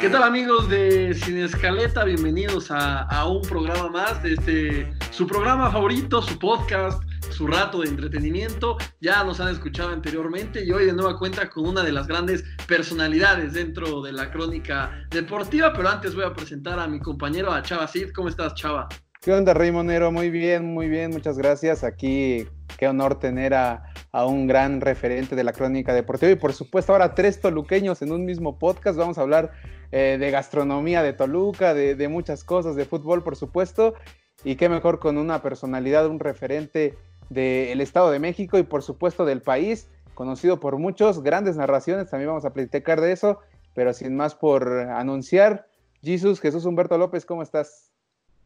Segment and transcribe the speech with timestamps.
[0.00, 2.04] ¿Qué tal amigos de Sin Escaleta?
[2.04, 7.88] Bienvenidos a, un programa más de este, su programa favorito, su podcast, su rato de
[7.90, 8.78] entretenimiento.
[9.02, 12.44] Ya nos han escuchado anteriormente y hoy de nueva cuenta con una de las grandes
[12.66, 15.74] personalidades dentro de la crónica deportiva.
[15.74, 18.12] Pero antes voy a presentar a mi compañero, a Chava Cid.
[18.14, 18.88] ¿Cómo estás, Chava?
[19.20, 20.10] ¿Qué onda, Rey Monero?
[20.10, 21.84] Muy bien, muy bien, muchas gracias.
[21.84, 22.48] Aquí,
[22.78, 27.14] qué honor tener a, un gran referente de la crónica deportiva y por supuesto ahora
[27.14, 28.98] tres toluqueños en un mismo podcast.
[28.98, 29.52] Vamos a hablar
[29.92, 33.94] eh, de gastronomía de Toluca, de, muchas cosas, de fútbol por supuesto.
[34.42, 36.96] Y qué mejor con una personalidad, un referente
[37.28, 42.28] del Estado de México y por supuesto del país, conocido por muchos, grandes narraciones, también
[42.28, 43.38] vamos a platicar de eso,
[43.74, 45.66] pero sin más por anunciar.
[46.02, 47.90] Jesús, Jesús Humberto López, ¿cómo estás?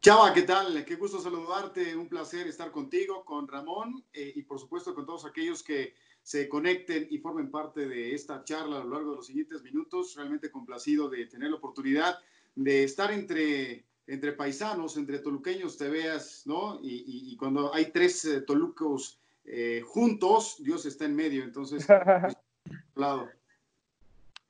[0.05, 0.85] Chava, ¿qué tal?
[0.85, 5.25] Qué gusto saludarte, un placer estar contigo, con Ramón eh, y por supuesto con todos
[5.25, 9.25] aquellos que se conecten y formen parte de esta charla a lo largo de los
[9.25, 10.13] siguientes minutos.
[10.15, 12.19] Realmente complacido de tener la oportunidad
[12.53, 16.77] de estar entre, entre paisanos, entre toluqueños, te veas, ¿no?
[16.83, 21.83] Y, cuando hay tres eh, tolucos eh, juntos, Dios está en medio, entonces,
[22.93, 23.27] lado.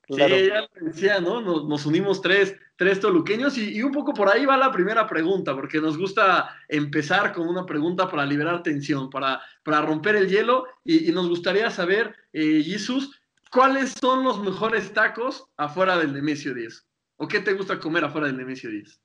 [0.07, 1.41] Sí, ya lo decía, ¿no?
[1.41, 5.79] Nos, unimos tres, tres toluqueños y, un poco por ahí va la primera pregunta, porque
[5.79, 11.11] nos gusta empezar con una pregunta para liberar tensión, para, para romper el hielo y,
[11.11, 13.19] nos gustaría saber, eh, Jesús,
[13.51, 16.85] ¿cuáles son los mejores tacos afuera del Nemesio 10?
[17.17, 19.01] ¿O qué te gusta comer afuera del Nemesio 10?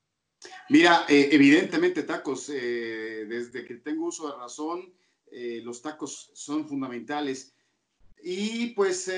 [0.68, 4.94] Mira, eh, evidentemente tacos, eh, desde que tengo uso de razón,
[5.30, 7.54] eh, los tacos son fundamentales.
[8.22, 9.10] Y pues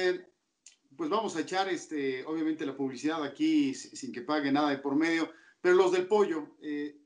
[0.97, 4.97] pues vamos a echar, este, obviamente, la publicidad aquí sin que pague nada de por
[4.97, 6.97] medio, pero los del pollo, eh,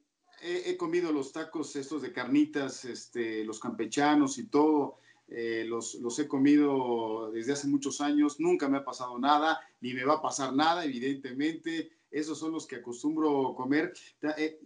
[0.42, 4.98] he, comido los tacos estos de carnitas, este, los campechanos y todo,
[5.28, 9.92] eh, los, los, he comido desde hace muchos años, nunca me ha pasado nada, ni
[9.92, 13.92] me va a pasar nada, evidentemente, esos son los que acostumbro comer.
[14.38, 14.58] Eh,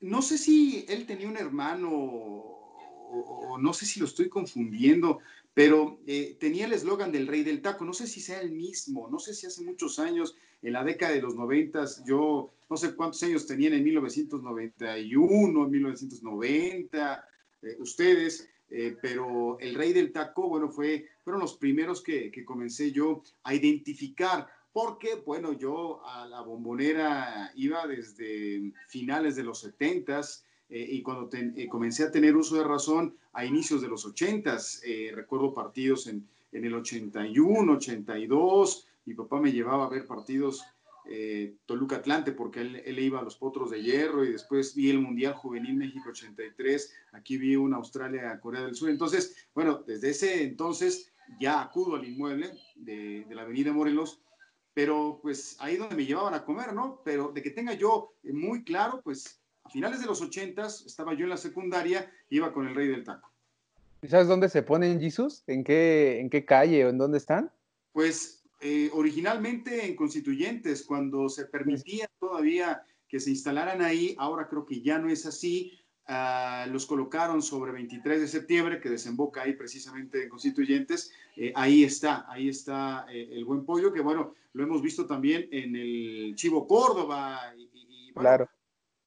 [0.00, 5.18] no sé si él tenía un hermano o, no sé si lo estoy confundiendo,
[5.54, 9.08] pero eh, tenía el eslogan del rey del taco, no sé si sea el mismo,
[9.10, 12.94] no sé si hace muchos años, en la década de los noventas, yo no sé
[12.94, 17.24] cuántos años tenían en 1991, en 1990,
[17.62, 22.44] eh, ustedes, eh, pero el rey del taco, bueno, fue, fueron los primeros que, que
[22.44, 29.60] comencé yo a identificar, porque, bueno, yo a la bombonera iba desde finales de los
[29.60, 34.04] setentas, eh, y cuando eh, comencé a tener uso de razón a inicios de los
[34.04, 40.06] 80, eh, recuerdo partidos en, en, el 81, 82, mi papá me llevaba a ver
[40.06, 40.64] partidos
[41.66, 45.00] Toluca Atlante porque él, él, iba a los Potros de Hierro y después vi el
[45.00, 50.44] Mundial Juvenil México 83, aquí vi una Australia Corea del Sur, entonces, bueno, desde ese
[50.44, 51.10] entonces
[51.40, 54.22] ya acudo al inmueble de, de la Avenida Morelos,
[54.72, 57.00] pero pues ahí donde me llevaban a comer, ¿no?
[57.04, 59.39] Pero de que tenga yo muy claro, pues
[59.70, 63.30] finales de los ochentas, estaba yo en la secundaria, iba con el rey del taco.
[64.08, 65.42] ¿Sabes dónde se ponen Jesus?
[65.46, 67.50] ¿En qué, ¿En qué calle o en dónde están?
[67.92, 74.64] Pues eh, originalmente en Constituyentes, cuando se permitía todavía que se instalaran ahí, ahora creo
[74.64, 75.78] que ya no es así.
[76.06, 81.12] Ah, los colocaron sobre 23 de septiembre, que desemboca ahí precisamente en Constituyentes.
[81.36, 85.48] Eh, ahí está, ahí está eh, el buen pollo, que bueno, lo hemos visto también
[85.52, 87.54] en el Chivo Córdoba.
[87.56, 88.48] Y, claro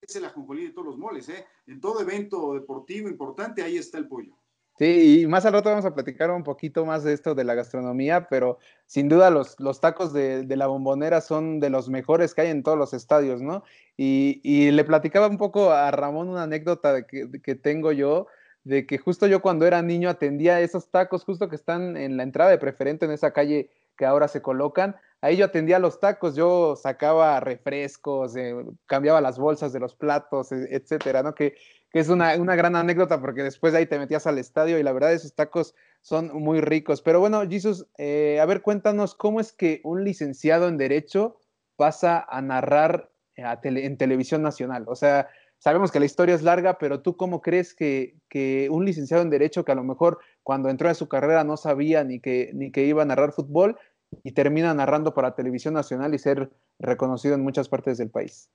[0.07, 1.45] es el ajonjolí de todos los moles, ¿eh?
[1.67, 4.37] En todo evento deportivo importante, ahí está el pollo.
[4.79, 7.53] Sí, y más al rato vamos a platicar un poquito más de esto de la
[7.53, 12.41] gastronomía, pero sin duda los, los tacos de, la bombonera son de los mejores que
[12.41, 13.63] hay en todos los estadios, ¿no?
[13.97, 18.25] Y, le platicaba un poco a Ramón una anécdota que, que, tengo yo,
[18.63, 22.23] de que justo yo cuando era niño atendía esos tacos justo que están en la
[22.23, 26.35] entrada de preferente en esa calle que ahora se colocan, ahí yo atendía los tacos,
[26.35, 28.53] yo sacaba refrescos, eh,
[28.85, 31.33] cambiaba las bolsas de los platos, e, etcétera, ¿no?
[31.33, 31.55] Que,
[31.93, 35.13] es una, gran anécdota porque después de ahí te metías al estadio y la verdad
[35.13, 37.03] esos tacos son muy ricos.
[37.03, 41.37] Pero bueno, Jesús, eh, a ver, cuéntanos cómo es que un licenciado en Derecho
[41.75, 44.85] pasa a narrar en televisión nacional.
[44.87, 45.29] O sea,
[45.59, 49.29] sabemos que la historia es larga, pero tú cómo crees que, que, un licenciado en
[49.29, 52.71] Derecho que a lo mejor cuando entró a su carrera no sabía ni que, ni
[52.71, 53.77] que iba a narrar fútbol,
[54.23, 58.49] y termina narrando para Televisión Nacional y ser reconocido en muchas partes del país?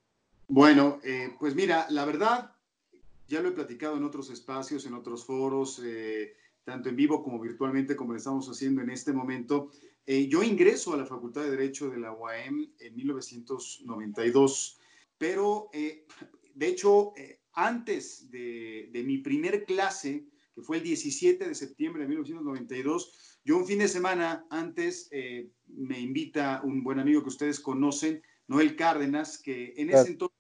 [0.49, 2.53] Bueno, eh, pues mira, la verdad,
[3.27, 6.35] ya lo he platicado en otros espacios, en otros foros, eh,
[6.65, 9.71] tanto en vivo como virtualmente, como lo estamos haciendo en este momento.
[10.07, 14.79] Eh, yo ingreso a la Facultad de Derecho de la UAM en 1992,
[15.19, 17.13] pero de hecho,
[17.53, 20.25] antes de, de mi primer clase,
[20.55, 25.49] que fue el 17 de septiembre de 1992, yo un fin de semana antes eh,
[25.69, 30.37] me invita un buen amigo que ustedes conocen, Noel Cárdenas, que en ese entonces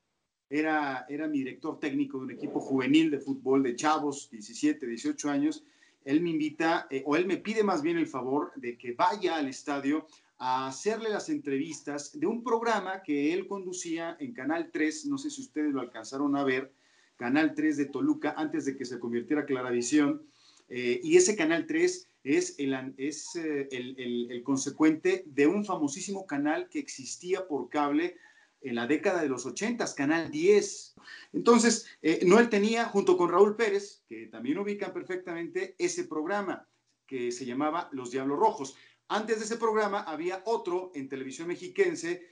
[0.50, 5.30] era, era mi director técnico de un equipo juvenil de fútbol de chavos, 17, 18
[5.30, 5.64] años.
[6.04, 9.36] Él me invita, eh, o él me pide más bien el favor de que vaya
[9.36, 10.06] al estadio
[10.36, 15.30] a hacerle las entrevistas de un programa que él conducía en Canal 3, no sé
[15.30, 16.74] si ustedes lo alcanzaron a ver,
[17.16, 20.26] Canal 3 de Toluca, antes de que se convirtiera Claravisión,
[20.68, 26.26] eh, y ese Canal 3 es, el, es eh, el, el, consecuente de un famosísimo
[26.26, 28.16] canal que existía por cable
[28.60, 30.94] en la década de los 80, Canal 10.
[31.32, 36.66] Entonces, eh, Noel tenía, junto con Raúl Pérez, que también ubican perfectamente, ese programa
[37.06, 38.76] que se llamaba Los Diablos Rojos.
[39.08, 42.26] Antes de ese programa había otro en televisión mexiquense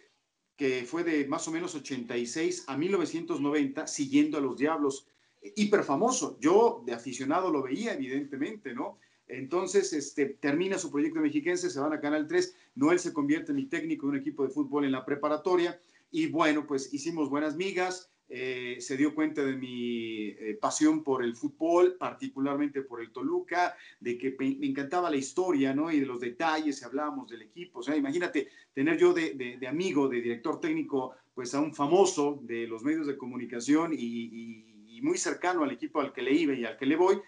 [0.56, 5.06] que fue de más o menos 86 a 1990, siguiendo a los Diablos,
[5.54, 6.38] hiper famoso.
[6.40, 8.98] Yo de aficionado lo veía, evidentemente, ¿no?
[9.28, 13.56] Entonces, este, termina su proyecto mexiquense, se van a Canal 3, Noel se convierte en
[13.56, 15.80] mi técnico de un equipo de fútbol en la preparatoria
[16.10, 21.22] y bueno, pues hicimos buenas migas, eh, se dio cuenta de mi eh, pasión por
[21.22, 25.92] el fútbol, particularmente por el Toluca, de que me encantaba la historia, ¿no?
[25.92, 27.80] Y de los detalles, hablábamos del equipo.
[27.80, 32.66] O sea, imagínate tener yo de, amigo, de director técnico, pues a un famoso de
[32.66, 36.78] los medios de comunicación y, muy cercano al equipo al que le iba y al
[36.78, 37.20] que le voy.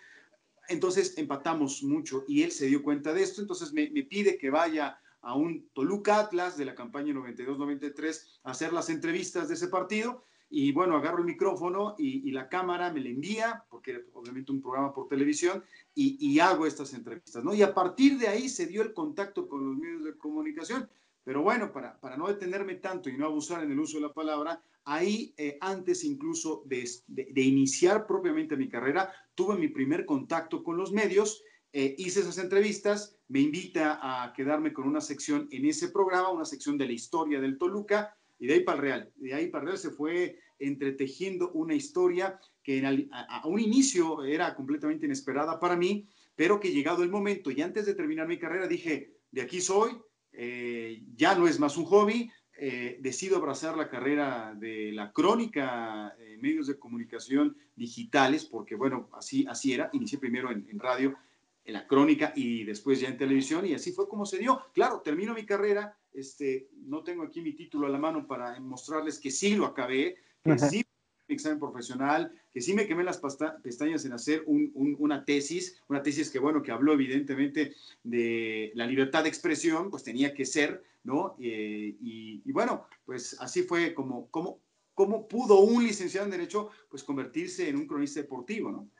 [0.68, 4.98] Entonces empatamos mucho y él se dio cuenta de esto, entonces me, pide que vaya
[5.20, 10.22] a un Toluca Atlas de la campaña 92-93 a hacer las entrevistas de ese partido
[10.50, 14.94] y bueno, agarro el micrófono y, la cámara me la envía, porque obviamente un programa
[14.94, 15.62] por televisión,
[15.94, 17.52] y, hago estas entrevistas, ¿no?
[17.52, 20.88] Y a partir de ahí se dio el contacto con los medios de comunicación.
[21.28, 24.14] Pero bueno, para, para no detenerme tanto y no abusar en el uso de la
[24.14, 30.64] palabra, ahí eh, antes incluso de, de, iniciar propiamente mi carrera, tuve mi primer contacto
[30.64, 31.42] con los medios,
[31.74, 36.46] eh, hice esas entrevistas, me invita a quedarme con una sección en ese programa, una
[36.46, 39.12] sección de la historia del Toluca, y de ahí para el Real.
[39.16, 42.82] De ahí para el Real se fue entretejiendo una historia que
[43.12, 47.84] a, un inicio era completamente inesperada para mí, pero que llegado el momento y antes
[47.84, 49.90] de terminar mi carrera dije, de aquí soy,
[50.40, 56.14] eh, ya no es más un hobby, eh, decido abrazar la carrera de la crónica,
[56.18, 61.16] en medios de comunicación digitales, porque bueno, así, así era, inicié primero en, en radio
[61.64, 64.62] en la crónica y después ya en televisión y así fue como se dio.
[64.72, 69.18] Claro, termino mi carrera, este, no tengo aquí mi título a la mano para mostrarles
[69.18, 70.84] que sí lo acabé, que sí
[71.28, 73.20] examen profesional, que sí me quemé las
[73.62, 79.22] pestañas en hacer una tesis, una tesis que, bueno, que habló evidentemente de la libertad
[79.22, 81.36] de expresión, pues tenía que ser, ¿no?
[81.40, 87.68] Eh, y, bueno, pues así fue como, como, pudo un licenciado en Derecho, pues convertirse
[87.68, 88.90] en un cronista deportivo, ¿no?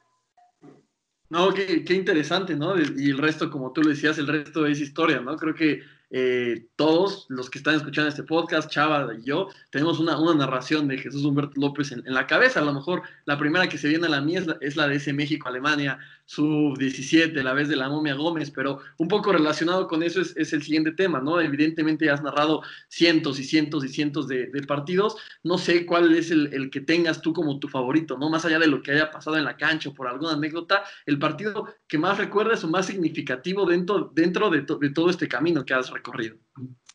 [1.31, 2.75] No, qué, interesante, ¿no?
[2.79, 5.37] Y el resto, como tú lo decías, el resto es historia, ¿no?
[5.37, 10.19] Creo que eh, todos los que están escuchando este podcast, Chava y yo, tenemos una,
[10.19, 12.61] una narración de Jesús Humberto López en, la cabeza.
[12.61, 15.13] A lo mejor la primera que se viene a la mía es la, de ese
[15.13, 20.37] México-Alemania, sub-17, la vez de la momia Gómez, pero un poco relacionado con eso es,
[20.37, 21.41] es, el siguiente tema, ¿no?
[21.41, 25.17] Evidentemente has narrado cientos y cientos y cientos de, partidos.
[25.43, 28.29] No sé cuál es el, el, que tengas tú como tu favorito, ¿no?
[28.29, 31.19] Más allá de lo que haya pasado en la cancha o por alguna anécdota, el
[31.19, 35.91] partido que más recuerdas o más significativo dentro, dentro de, todo este camino que has
[35.91, 36.37] recorrido recorrido.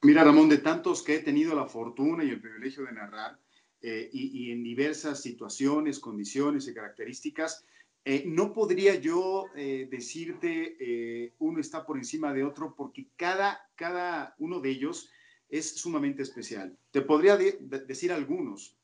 [0.04, 3.40] Mira, Ramón, de tantos que he tenido la fortuna y el privilegio de narrar,
[3.82, 7.66] eh, y, en diversas situaciones, condiciones y características,
[8.06, 14.36] eh, no podría yo eh, decirte uno está por encima de otro porque cada, cada
[14.40, 15.10] uno de ellos
[15.50, 16.76] es sumamente especial.
[16.92, 18.76] Te podría decir algunos.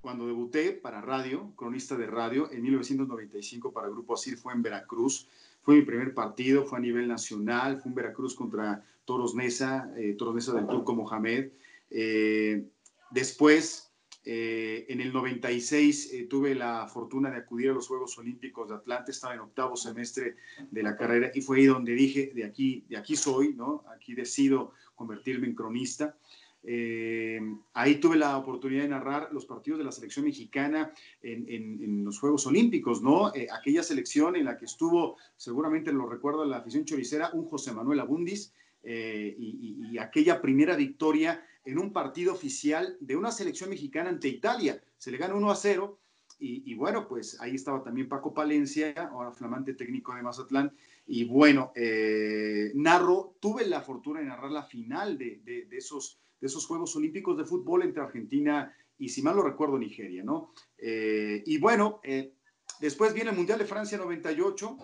[0.00, 5.28] Cuando debuté para radio, cronista de radio, en 1995 para Grupo Asir fue en Veracruz.
[5.62, 10.14] Fue mi primer partido, fue a nivel nacional, fue en Veracruz contra Toros Nesa, eh,
[10.18, 11.50] Toros Nesa del Turco Mohamed.
[11.88, 12.64] Eh,
[13.12, 13.91] después,
[14.24, 19.10] eh, en el 96, tuve la fortuna de acudir a los Juegos Olímpicos de Atlanta,
[19.10, 20.36] estaba en octavo semestre
[20.70, 23.84] de la carrera y fue ahí donde dije, de aquí, de aquí soy, ¿no?
[23.94, 26.16] Aquí decido convertirme en cronista.
[26.64, 27.40] Eh,
[27.74, 32.46] ahí tuve la oportunidad de narrar los partidos de la selección mexicana en, los Juegos
[32.46, 33.02] Olímpicos.
[33.34, 37.72] Eh, aquella selección en la que estuvo, seguramente lo recuerdo la afición choricera, un José
[37.72, 38.52] Manuel Abundis,
[38.84, 44.82] eh, y, aquella primera victoria en un partido oficial de una selección mexicana ante Italia.
[44.98, 45.98] Se le gana 1 a 0.
[46.44, 50.74] Y, bueno, pues ahí estaba también Paco Palencia, ahora flamante técnico de Mazatlán.
[51.06, 51.72] Y bueno,
[52.74, 57.44] narro, tuve la fortuna de narrar la final de, esos de esos Juegos Olímpicos de
[57.44, 60.52] Fútbol entre Argentina y, si mal lo recuerdo, Nigeria, ¿no?
[60.78, 62.34] Eh, y bueno, eh,
[62.80, 64.76] después viene el Mundial de Francia 98.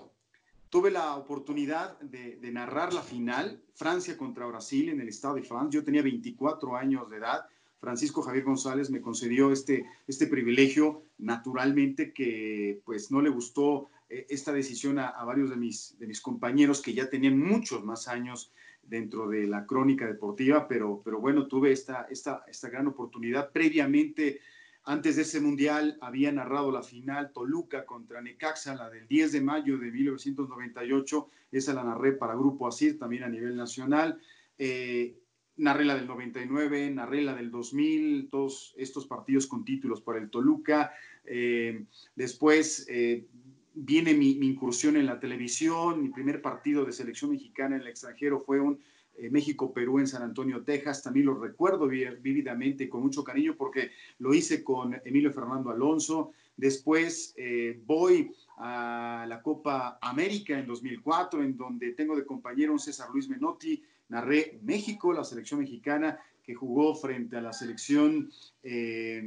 [0.71, 5.75] Tuve la oportunidad de, narrar la final, Francia contra Brasil en el Estado de France.
[5.75, 7.47] Yo tenía 24 años de edad.
[7.81, 14.27] Francisco Javier González me concedió este, este privilegio, naturalmente que pues no le gustó eh,
[14.29, 18.53] esta decisión a, varios de mis, de mis compañeros que ya tenían muchos más años
[18.83, 23.53] dentro de la crónica deportiva, pero, pero bueno, tuve esta, esta, esta gran oportunidad.
[23.53, 24.41] Previamente,
[24.89, 29.41] antes de ese mundial, había narrado la final Toluca contra Necaxa, la del 10 de
[29.43, 31.29] mayo de 1998.
[31.53, 34.19] Esa la narré para Grupo Asir, también a nivel nacional.
[34.57, 35.15] Eh,
[35.59, 40.31] narré la del 99, narré la del 2000, todos estos partidos con títulos para el
[40.31, 40.95] Toluca.
[41.23, 41.85] Eh,
[42.17, 43.27] después eh,
[43.75, 48.41] viene mi, incursión en la televisión, mi primer partido de selección mexicana en el extranjero
[48.41, 48.81] fue un
[49.19, 51.03] eh, México-Perú en San Antonio, Texas.
[51.03, 56.33] También lo recuerdo vívidamente y con mucho cariño porque lo hice con Emilio Fernando Alonso.
[56.57, 62.79] Después eh, voy a la Copa América en 2004, en donde tengo de compañero un
[62.79, 63.83] César Luis Menotti.
[64.09, 68.31] Narré México, la selección mexicana, que jugó frente a la selección
[68.63, 69.23] eh,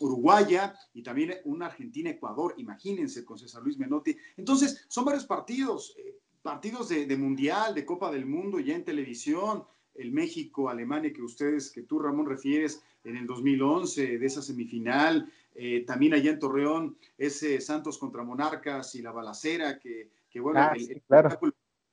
[0.00, 4.16] uruguaya y también una Argentina-Ecuador, imagínense, con César Luis Menotti.
[4.36, 5.94] Entonces, son varios partidos,
[6.42, 9.64] partidos de, Mundial, de Copa del Mundo, ya en televisión,
[9.94, 15.84] el México-Alemania que ustedes, que tú Ramón refieres en el 2011, de esa semifinal, eh,
[15.86, 21.02] también allá en Torreón, ese Santos contra Monarcas y la balacera, que, bueno, ah, el,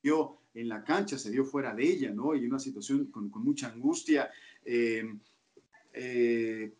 [0.04, 2.36] dio en la cancha, se dio fuera de ella, ¿no?
[2.36, 4.30] Y una situación con, con mucha angustia.
[4.64, 5.04] Eh,
[5.94, 6.74] eh,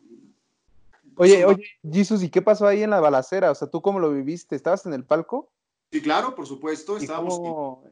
[1.16, 3.50] oye, oye, Jesus, ¿y qué pasó ahí en la balacera?
[3.50, 4.56] O sea, ¿tú cómo lo viviste?
[4.56, 5.50] ¿Estabas en el palco?
[5.96, 6.98] Sí, claro, por supuesto.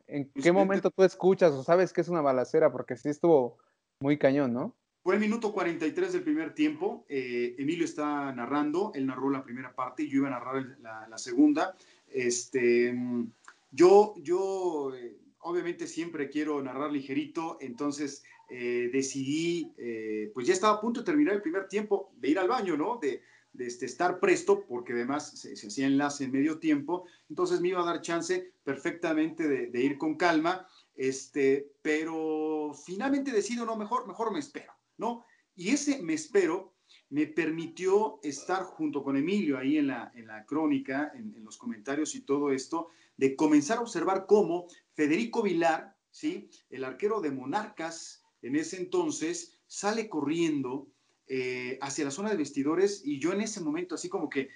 [0.08, 2.70] ¿En qué momento tú escuchas o sabes que es una balacera?
[2.70, 3.60] Porque sí estuvo
[4.02, 4.76] muy cañón, ¿no?
[5.04, 7.06] Fue el minuto 43 del primer tiempo.
[7.08, 11.18] Eh, Emilio está narrando, él narró la primera parte y yo iba a narrar la,
[11.18, 11.78] segunda.
[12.10, 12.94] Este,
[13.72, 14.92] yo, yo
[15.40, 21.06] obviamente siempre quiero narrar ligerito, entonces eh, decidí, eh, pues ya estaba a punto de
[21.06, 23.00] terminar el primer tiempo, de ir al baño, ¿no?
[23.02, 23.22] De,
[23.58, 27.86] este, estar presto, porque además se, hacía enlace en medio tiempo, entonces me iba a
[27.86, 34.40] dar chance perfectamente de, ir con calma, este, pero finalmente decido, no, mejor, mejor me
[34.40, 35.26] espero, ¿no?
[35.56, 36.74] Y ese me espero
[37.10, 42.16] me permitió estar junto con Emilio ahí en la, en la crónica, en los comentarios
[42.16, 46.50] y todo esto, de comenzar a observar cómo Federico Vilar, ¿sí?
[46.70, 50.88] el arquero de Monarcas, en ese entonces sale corriendo
[51.28, 54.50] eh, hacia la zona de vestidores y yo en ese momento así como que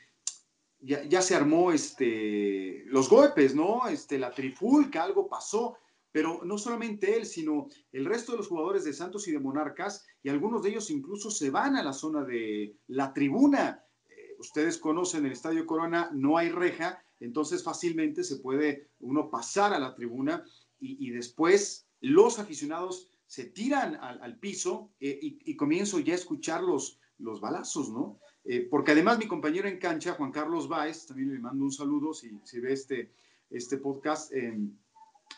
[0.79, 3.87] ya, se armó este, los golpes, ¿no?
[3.87, 5.77] Este, la trifulca, algo pasó,
[6.11, 10.05] pero no solamente él, sino el resto de los jugadores de Santos y de Monarcas,
[10.21, 13.83] y algunos de ellos incluso se van a la zona de la tribuna.
[14.07, 19.73] Eh, ustedes conocen el Estadio Corona, no hay reja, entonces fácilmente se puede uno pasar
[19.73, 20.45] a la tribuna
[20.79, 26.99] y después los aficionados se tiran al, piso eh, y, comienzo ya a escuchar los,
[27.19, 28.19] los balazos, ¿no?
[28.45, 32.13] Eh, porque además mi compañero en cancha, Juan Carlos Báez, también le mando un saludo
[32.13, 33.11] si, si ve este,
[33.49, 34.71] este podcast, em,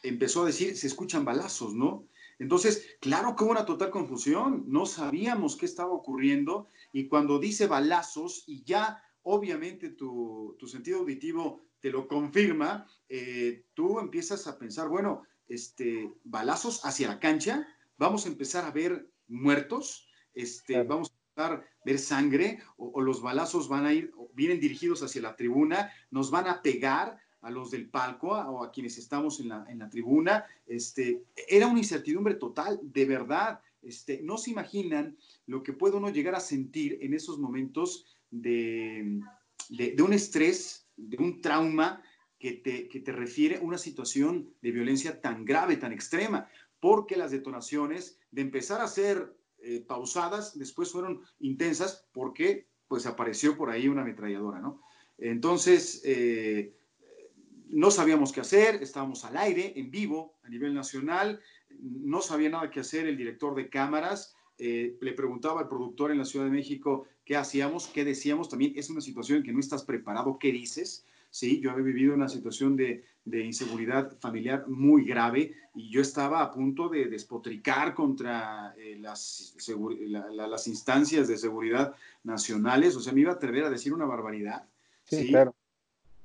[0.03, 2.05] empezó a decir, se escuchan balazos, ¿no?
[2.38, 7.67] Entonces, claro que hubo una total confusión, no sabíamos qué estaba ocurriendo y cuando dice
[7.67, 14.58] balazos y ya obviamente tu, tu sentido auditivo te lo confirma, eh, tú empiezas a
[14.58, 17.67] pensar, bueno, este, balazos hacia la cancha,
[17.99, 23.21] vamos a empezar a ver muertos, este, vamos a empezar a ver sangre, o, los
[23.21, 27.71] balazos van a ir, vienen dirigidos hacia la tribuna, nos van a pegar a los
[27.71, 30.45] del palco o a quienes estamos en la, en la tribuna.
[30.65, 33.61] Este, era una incertidumbre total, de verdad.
[33.81, 39.21] Este, no se imaginan lo que puede uno llegar a sentir en esos momentos de,
[39.69, 42.01] de, de un estrés, de un trauma
[42.37, 46.49] que te, que te refiere a una situación de violencia tan grave, tan extrema
[46.79, 53.57] porque las detonaciones de empezar a ser eh, pausadas después fueron intensas porque pues apareció
[53.57, 54.81] por ahí una ametralladora, ¿no?
[55.17, 56.74] Entonces, eh,
[57.69, 61.39] no sabíamos qué hacer, estábamos al aire, en vivo, a nivel nacional,
[61.79, 66.17] no sabía nada qué hacer el director de cámaras, eh, le preguntaba al productor en
[66.17, 69.59] la Ciudad de México qué hacíamos, qué decíamos, también es una situación en que no
[69.59, 71.59] estás preparado, qué dices, ¿sí?
[71.59, 76.89] Yo había vivido una situación de, inseguridad familiar muy grave y yo estaba a punto
[76.89, 79.55] de despotricar contra eh, las,
[80.31, 84.67] las instancias de seguridad nacionales, o sea, me iba a atrever a decir una barbaridad.
[85.03, 85.53] Sí, claro.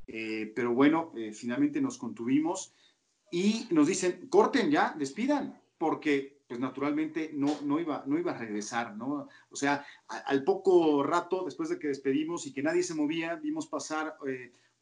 [0.06, 2.72] Eh, pero bueno, eh, finalmente nos contuvimos
[3.30, 8.38] y nos dicen, corten ya, despidan, porque pues naturalmente no, no, iba, no iba a
[8.38, 9.28] regresar, ¿no?
[9.50, 13.66] O sea, al poco rato, después de que despedimos y que nadie se movía, vimos
[13.66, 14.16] pasar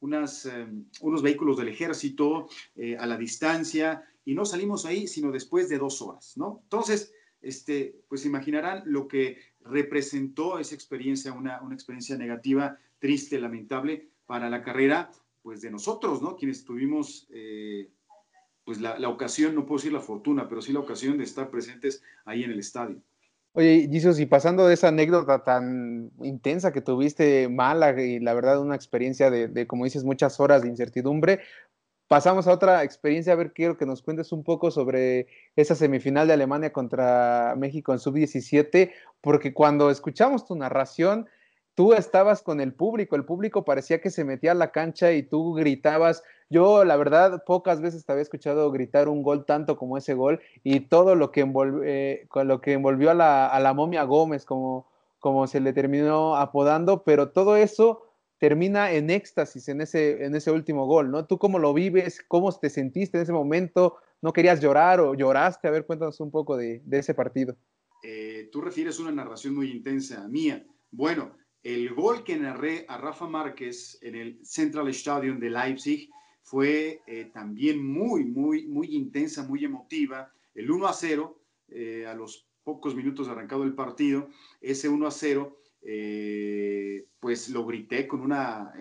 [0.02, 5.30] unas, em, unos vehículos del ejército eh, a la distancia y no salimos ahí sino
[5.32, 6.60] después de dos horas, ¿no?
[6.64, 14.08] Entonces, este, pues imaginarán lo que representó esa experiencia, una, una experiencia negativa, triste, lamentable
[14.26, 15.10] para la carrera,
[15.42, 16.36] pues de nosotros, ¿no?
[16.36, 17.88] Quienes tuvimos, eh,
[18.64, 21.50] pues la, la, ocasión, no puedo decir la fortuna, pero sí la ocasión de estar
[21.50, 23.00] presentes ahí en el estadio.
[23.54, 28.58] Oye, Jesus, y pasando de esa anécdota tan intensa que tuviste, mala y la verdad
[28.60, 31.40] una experiencia de, de, como dices, muchas horas de incertidumbre,
[32.08, 33.34] pasamos a otra experiencia.
[33.34, 37.92] A ver, quiero que nos cuentes un poco sobre esa semifinal de Alemania contra México
[37.92, 41.28] en sub-17, porque cuando escuchamos tu narración,
[41.74, 45.22] tú estabas con el público, el público parecía que se metía a la cancha y
[45.22, 46.22] tú gritabas.
[46.50, 50.40] Yo, la verdad, pocas veces te había escuchado gritar un gol tanto como ese gol
[50.62, 52.28] y todo lo que, envolvió, eh,
[52.66, 54.86] envolvió a la, a la momia Gómez, como,
[55.46, 58.02] se le terminó apodando, pero todo eso
[58.38, 61.26] termina en éxtasis en ese, en ese último gol, ¿no?
[61.26, 62.24] ¿Tú cómo lo vives?
[62.26, 63.96] ¿Cómo te sentiste en ese momento?
[64.20, 65.68] ¿No querías llorar o lloraste?
[65.68, 67.56] A ver, cuéntanos un poco de, de ese partido.
[68.02, 70.66] Eh, tú refieres una narración muy intensa mía.
[70.90, 71.30] Bueno,
[71.62, 76.10] el gol que narré a Rafa Márquez en el Central Stadium de Leipzig
[76.42, 80.32] fue eh, también muy, muy, muy intensa, muy emotiva.
[80.54, 84.28] El 1 a 0, eh, a los pocos minutos arrancado el partido,
[84.60, 88.72] ese 1 a 0, eh, pues lo grité con una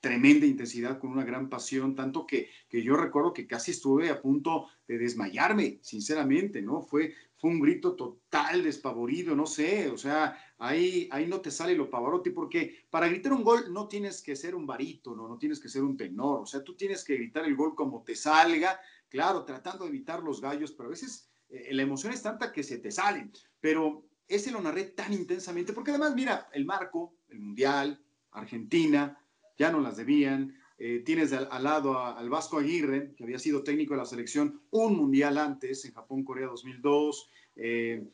[0.00, 4.20] tremenda intensidad, con una gran pasión, tanto que, que yo recuerdo que casi estuve a
[4.20, 6.82] punto de desmayarme, sinceramente, ¿no?
[6.82, 11.74] Fue, fue un grito total, despavorido, no sé, o sea, ahí, ahí no te sale
[11.74, 15.58] lo pavarotti, porque para gritar un gol no tienes que ser un barítono, no tienes
[15.58, 18.78] que ser un tenor, o sea, tú tienes que gritar el gol como te salga,
[19.08, 22.62] claro, tratando de evitar los gallos, pero a veces eh, la emoción es tanta que
[22.62, 27.40] se te salen, pero ese lo narré tan intensamente, porque además, mira, el marco, el
[27.40, 29.18] Mundial, Argentina,
[29.58, 30.56] ya no las debían.
[30.84, 34.96] Eh, tienes al, lado al Vasco Aguirre, que había sido técnico de la selección un
[34.96, 37.30] mundial antes, en Japón-Corea 2002.
[37.54, 38.08] Eh,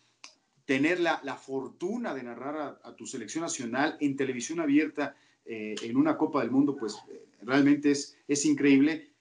[0.66, 5.16] tener la, la, fortuna de narrar a, tu selección nacional en televisión abierta
[5.46, 6.98] eh, en una Copa del Mundo, pues
[7.40, 9.12] realmente es, es increíble.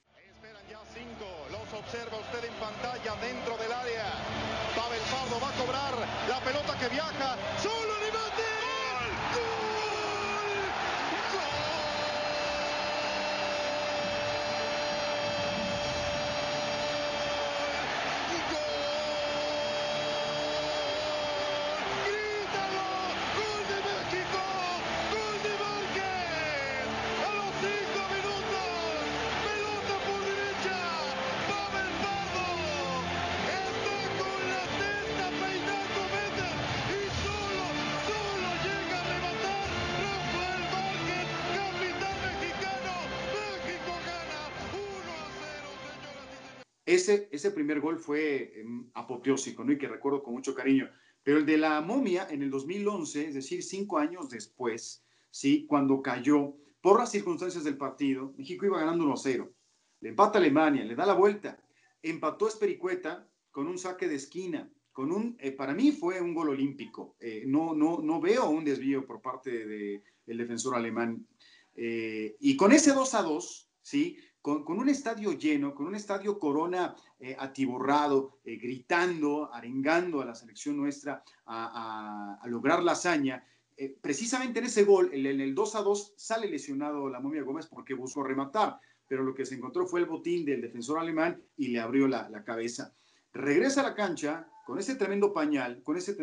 [46.87, 49.73] Ese, ese primer gol fue em, apoteósico, ¿no?
[49.73, 50.89] Y que recuerdo con mucho cariño.
[51.21, 55.65] Pero el de la momia en el 2011, es decir, cinco años después, ¿sí?
[55.67, 59.51] Cuando cayó, por las circunstancias del partido, México iba ganando 1-0.
[59.99, 61.61] Le empata Alemania, le da la vuelta.
[62.01, 64.71] Empató Espericueta con un saque de esquina.
[64.93, 67.17] Con un, eh, para mí fue un gol olímpico.
[67.19, 71.27] Eh, no, no, no veo un desvío por parte del de, defensor alemán.
[71.75, 74.17] Eh, y con ese 2 a 2, ¿sí?
[74.55, 80.35] Con, un estadio lleno, con un estadio corona eh, atiborrado, eh, gritando, arengando a la
[80.35, 83.43] selección nuestra a, lograr la hazaña.
[83.75, 87.67] Eh, precisamente en ese gol, en, el 2 a 2, sale lesionado la momia Gómez
[87.67, 91.67] porque buscó rematar, pero lo que se encontró fue el botín del defensor alemán y
[91.67, 92.95] le abrió la, cabeza.
[93.33, 96.15] Regresa a la cancha con ese tremendo pañal, con ese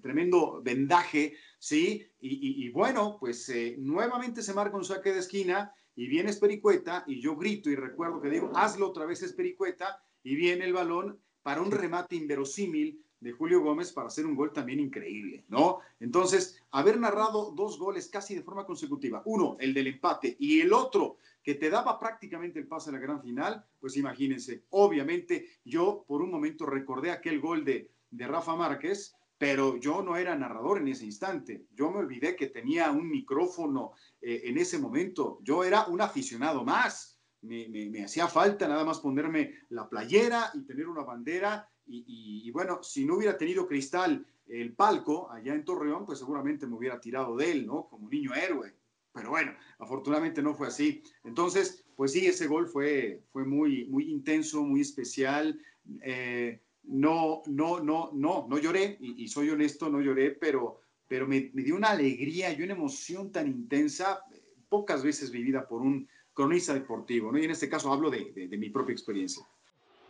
[0.00, 2.06] tremendo vendaje, ¿sí?
[2.20, 7.36] Y, bueno, pues nuevamente se marca un saque de esquina y viene Espericueta y yo
[7.36, 11.70] grito y recuerdo que digo, hazlo otra vez Espericueta y viene el balón para un
[11.70, 15.78] remate inverosímil de Julio Gómez para hacer un gol también increíble, ¿no?
[15.98, 20.74] Entonces, haber narrado dos goles casi de forma consecutiva, uno, el del empate, y el
[20.74, 26.04] otro, que te daba prácticamente el pase a la gran final, pues imagínense, obviamente yo
[26.06, 30.78] por un momento recordé aquel gol de, de Rafa Márquez, pero yo no era narrador
[30.78, 31.66] en ese instante.
[31.74, 35.38] Yo me olvidé que tenía un micrófono eh, en ese momento.
[35.42, 37.18] Yo era un aficionado más.
[37.42, 41.68] Me, hacía falta nada más ponerme la playera y tener una bandera.
[41.86, 46.76] Y, bueno, si no hubiera tenido cristal el palco allá en Torreón, pues seguramente me
[46.76, 47.88] hubiera tirado de él, ¿no?
[47.88, 48.74] Como niño héroe.
[49.12, 51.02] Pero bueno, afortunadamente no fue así.
[51.24, 55.60] Entonces, pues sí, ese gol fue, fue muy, muy intenso, muy especial.
[56.00, 61.26] Eh, no, no, no, no, no lloré, y, y soy honesto, no lloré, pero, pero
[61.26, 65.82] me, me, dio una alegría y una emoción tan intensa, eh, pocas veces vivida por
[65.82, 67.38] un cronista deportivo, ¿no?
[67.38, 69.42] Y en este caso hablo de, de, de mi propia experiencia.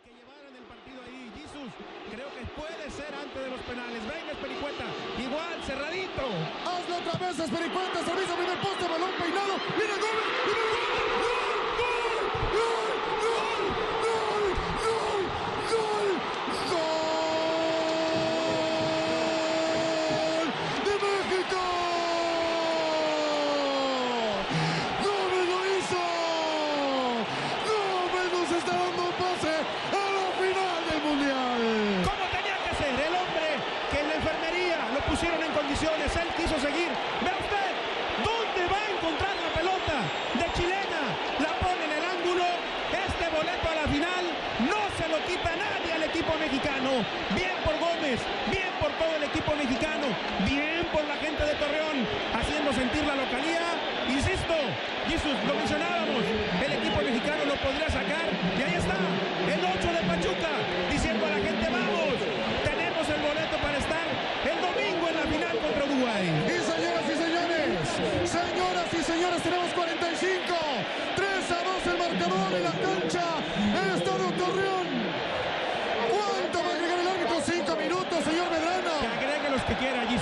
[0.03, 1.71] Que llevaron el partido ahí, Jesus,
[2.11, 4.01] creo que puede ser antes de los penales.
[4.01, 4.85] Venga, Espericueta,
[5.21, 6.25] igual, cerradito.
[6.65, 10.17] Hazlo otra vez, Espericueta, servicio primer poste, balón peinado, viene gol,
[10.49, 12.25] viene gol, gol, gol,
[12.57, 12.84] gol.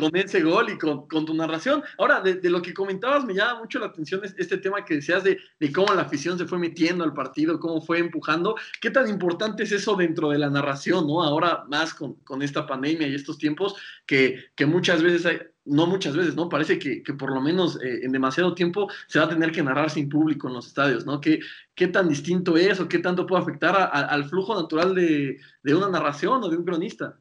[0.00, 1.82] con, ese gol y con, tu narración.
[1.98, 5.38] Ahora, de, lo que comentabas, me llama mucho la atención este tema que decías de,
[5.72, 8.56] cómo la afición se fue metiendo al partido, cómo fue empujando.
[8.80, 11.22] ¿Qué tan importante es eso dentro de la narración, ¿no?
[11.22, 13.74] Ahora más con, esta pandemia y estos tiempos
[14.06, 16.48] que, muchas veces no muchas veces, ¿no?
[16.48, 19.90] Parece que, por lo menos eh, en demasiado tiempo se va a tener que narrar
[19.90, 21.20] sin público en los estadios, ¿no?
[21.20, 21.40] ¿Qué,
[21.74, 26.42] qué tan distinto es o qué tanto puede afectar al flujo natural de, una narración
[26.42, 27.19] o de un cronista?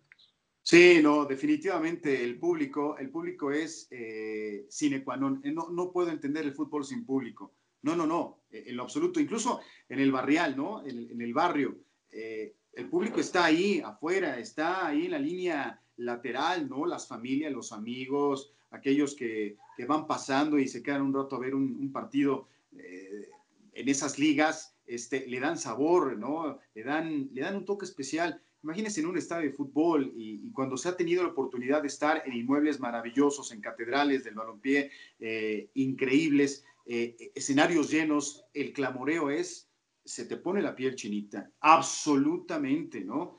[0.69, 5.41] Sí, no, definitivamente el público, el público es eh, sine qua non.
[5.43, 7.53] Eh, no, no puedo entender el fútbol sin público.
[7.82, 9.19] No, no, no, eh, en lo absoluto.
[9.19, 10.86] Incluso en el barrial, ¿no?
[10.86, 11.75] En, el barrio.
[12.12, 16.86] el público está ahí, afuera, está ahí en la línea lateral, ¿no?
[16.86, 21.55] Las familias, los amigos, aquellos que, van pasando y se quedan un rato a ver
[21.55, 23.27] un, partido eh,
[23.73, 26.60] en esas ligas, este, le dan sabor, ¿no?
[26.75, 28.39] Le dan, le dan un toque especial.
[28.63, 32.24] Imagínense en un estadio de fútbol y, cuando se ha tenido la oportunidad de estar
[32.26, 39.69] en inmuebles maravillosos, en catedrales del balompié eh, increíbles, eh, escenarios llenos, el clamoreo es,
[40.04, 43.38] se te pone la piel chinita, absolutamente, ¿no?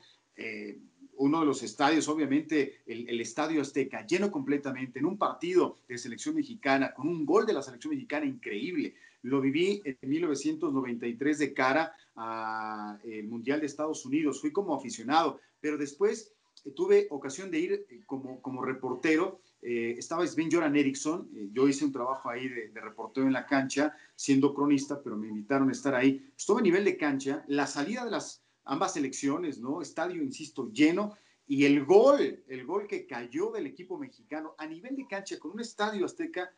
[1.21, 6.33] uno de los estadios, obviamente el, Estadio Azteca, lleno completamente en un partido de selección
[6.33, 8.95] mexicana, con un gol de la selección mexicana increíble.
[9.21, 14.41] Lo viví en 1993 de cara al Mundial de Estados Unidos.
[14.41, 16.33] Fui como aficionado, pero después
[16.65, 19.41] eh, tuve ocasión de ir eh, como, como reportero.
[19.61, 21.29] Eh, estaba Sven Joran Eriksson.
[21.53, 25.27] yo hice un trabajo ahí de, de, reportero en la cancha, siendo cronista, pero me
[25.27, 26.31] invitaron a estar ahí.
[26.35, 27.43] Estuve a nivel de cancha.
[27.47, 29.81] La salida de las ambas selecciones, ¿no?
[29.81, 31.15] Estadio, insisto, lleno.
[31.47, 35.51] Y el gol, el gol que cayó del equipo mexicano a nivel de cancha con
[35.51, 36.53] un estadio azteca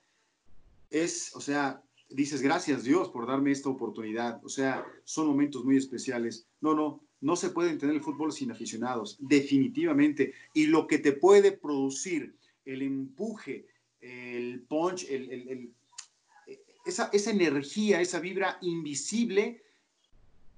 [0.89, 1.81] es, o sea,
[2.13, 4.43] dices, gracias Dios por darme esta oportunidad.
[4.43, 6.47] O sea, son momentos muy especiales.
[6.61, 10.33] No, no, no se puede entender el fútbol sin aficionados, definitivamente.
[10.53, 13.65] Y lo que te puede producir, el empuje,
[14.01, 15.07] el punch,
[16.85, 19.63] esa, esa energía, esa vibra invisible,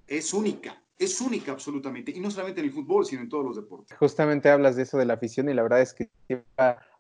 [0.08, 3.56] es única es única absolutamente, y no solamente en el fútbol, sino en todos los
[3.56, 3.98] deportes.
[3.98, 6.10] Justamente hablas de eso de la afición y la verdad es que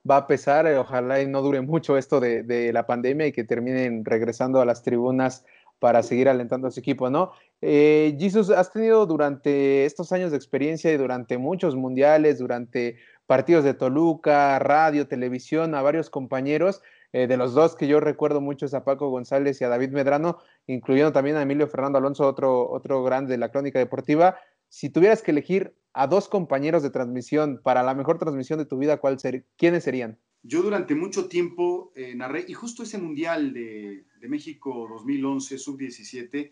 [0.10, 3.44] va, a pesar, eh, ojalá y no dure mucho esto de, la pandemia y que
[3.44, 5.46] terminen regresando a las tribunas
[5.80, 7.32] para seguir alentando a su equipo, ¿no?
[7.62, 13.64] Eh, Jesus, has tenido durante estos años de experiencia y durante muchos mundiales, durante partidos
[13.64, 16.82] de Toluca, radio, televisión, a varios compañeros
[17.16, 19.92] eh, de los dos que yo recuerdo mucho es a Paco González y a David
[19.92, 24.38] Medrano, incluyendo también a Emilio Fernando Alonso, otro, otro grande de la crónica deportiva.
[24.68, 28.78] Si tuvieras que elegir a dos compañeros de transmisión para la mejor transmisión de tu
[28.78, 29.18] vida, ¿cuál
[29.58, 30.20] ¿quiénes serían?
[30.44, 36.52] Yo durante mucho tiempo eh, narré, y justo ese Mundial de, México 2011, sub-17,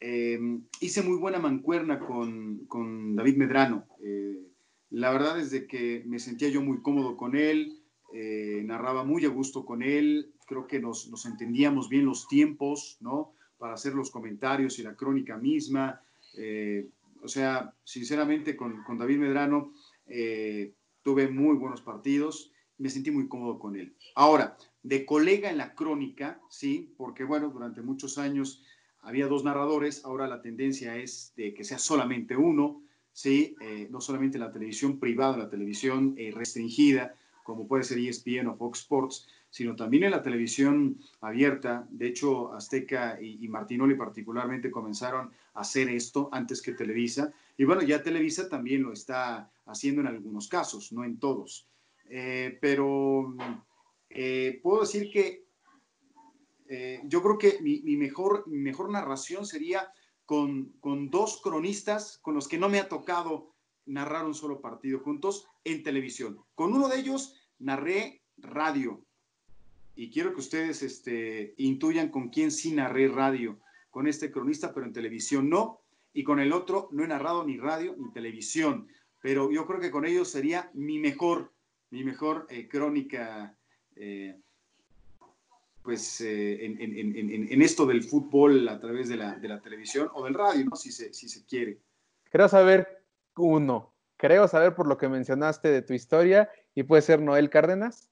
[0.00, 3.86] em, hice muy buena mancuerna con, con David Medrano.
[4.02, 4.38] Eh,
[4.90, 9.24] la verdad es de que me sentía yo muy cómodo con él, eh, narraba muy
[9.24, 13.32] a gusto con él, creo que nos, entendíamos bien los tiempos, ¿no?
[13.56, 16.02] Para hacer los comentarios y la crónica misma.
[16.36, 16.88] Eh,
[17.22, 19.72] o sea, sinceramente con, David Medrano
[20.06, 23.96] eh, tuve muy buenos partidos, me sentí muy cómodo con él.
[24.14, 28.64] Ahora, de colega en la crónica, sí, porque bueno, durante muchos años
[29.00, 32.82] había dos narradores, ahora la tendencia es de que sea solamente uno,
[33.12, 33.54] ¿sí?
[33.60, 38.56] Eh, no solamente la televisión privada, la televisión eh, restringida, como puede ser ESPN o
[38.56, 41.86] Fox Sports, sino también en la televisión abierta.
[41.90, 47.32] De hecho, Azteca y, y, Martinoli particularmente comenzaron hacer esto antes que Televisa.
[47.56, 51.68] Y bueno, ya Televisa también lo está haciendo en algunos casos, no en todos.
[52.08, 53.34] Eh, pero
[54.10, 55.46] eh, puedo decir que
[56.68, 59.92] eh, yo creo que mi, mejor, mejor narración sería
[60.24, 63.52] con, con dos cronistas con los que no me ha tocado
[63.86, 66.38] narrar un solo partido juntos en televisión.
[66.54, 69.04] Con uno de ellos narré radio.
[69.94, 73.58] Y quiero que ustedes este, intuyan con quién sí narré radio.
[73.92, 75.82] Con este cronista, pero en televisión no.
[76.12, 78.88] Y con el otro no he narrado ni radio ni televisión.
[79.20, 81.52] Pero yo creo que con ellos sería mi mejor,
[81.90, 83.54] mi mejor eh, crónica,
[83.94, 84.36] eh,
[85.82, 89.60] pues eh, en, en, en, en, esto del fútbol a través de la, de la
[89.60, 90.74] televisión o del radio, ¿no?
[90.76, 91.78] si, se, si se quiere.
[92.30, 93.04] Quiero saber
[93.36, 98.10] uno, creo saber por lo que mencionaste de tu historia, y puede ser Noel Cárdenas.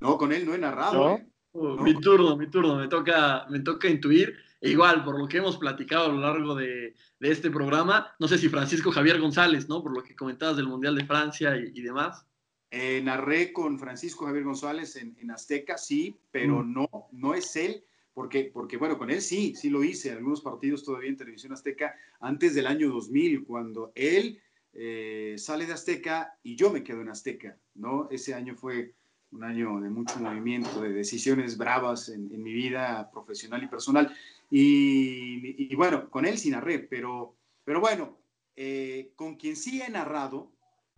[0.00, 1.18] No, con él no he narrado.
[1.18, 1.33] ¿No?
[1.54, 4.36] Mi turno, mi turno, me toca, me toca intuir.
[4.60, 8.26] E igual, por lo que hemos platicado a lo largo de, de, este programa, no
[8.26, 9.82] sé si Francisco Javier González, ¿no?
[9.82, 12.26] Por lo que comentabas del Mundial de Francia y, y demás.
[12.70, 16.72] Eh, narré con Francisco Javier González en, en Azteca, sí, pero mm.
[16.72, 20.82] no, no es él, porque, porque, bueno, con él sí, sí lo hice, algunos partidos
[20.82, 24.40] todavía en Televisión Azteca antes del año 2000, cuando él
[24.72, 28.08] eh, sale de Azteca y yo me quedo en Azteca, ¿no?
[28.10, 28.94] Ese año fue
[29.34, 34.16] un año de mucho movimiento, de decisiones bravas en, en mi vida profesional y personal.
[34.50, 38.16] Y, y, bueno, con él sí narré, pero, pero bueno,
[38.56, 40.52] eh, con quien sí he narrado,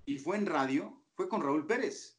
[0.04, 2.16] y fue en radio, fue con Raúl Pérez.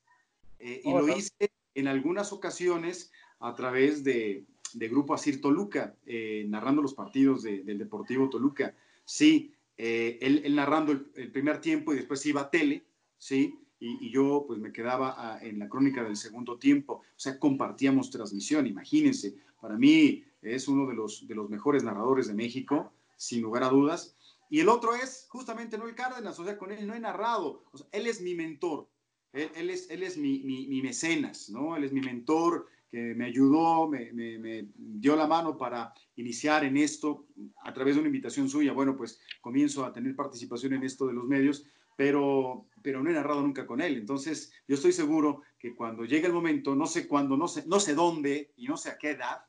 [0.60, 6.46] Eh, y lo hice en algunas ocasiones a través de, de Grupo Asir Toluca, eh,
[6.48, 8.74] narrando los partidos de, del Deportivo Toluca.
[9.06, 12.84] Sí, eh, él, él, narrando el, el, primer tiempo y después iba a tele,
[13.20, 13.60] ¿sí?
[13.80, 16.94] Y, yo pues me quedaba a, en la crónica del segundo tiempo.
[16.94, 19.36] O sea, compartíamos transmisión, imagínense.
[19.62, 23.70] Para mí es uno de los, de los mejores narradores de México, sin lugar a
[23.70, 24.16] dudas.
[24.50, 27.64] Y el otro es justamente Noel Cárdenas, o sea, con él no he narrado.
[27.92, 28.88] Él es mi mentor,
[29.34, 31.76] él, es, él es mi, mi, mecenas, ¿no?
[31.76, 36.78] Él es mi mentor que me ayudó, me, me, dio la mano para iniciar en
[36.78, 37.28] esto
[37.64, 38.72] a través de una invitación suya.
[38.72, 41.66] Bueno, pues comienzo a tener participación en esto de los medios,
[41.98, 43.98] pero, pero no he narrado nunca con él.
[43.98, 47.82] Entonces, yo estoy seguro que cuando llegue el momento, no sé cuándo, no sé, no
[47.82, 49.42] sé dónde y no sé a qué edad,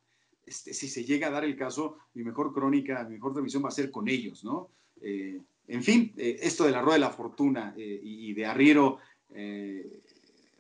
[0.45, 3.69] este, si se llega a dar el caso, mi mejor crónica, mi mejor transmisión va
[3.69, 4.71] a ser con ellos, ¿no?
[5.03, 8.47] Eh, en fin, eh, esto de la rueda de la fortuna eh, y, y, de
[8.47, 8.99] Arriero,
[9.35, 10.01] eh,